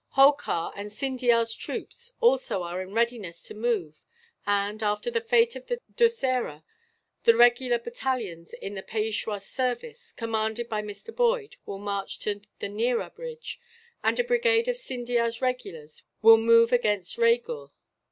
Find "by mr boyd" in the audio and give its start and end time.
10.67-11.57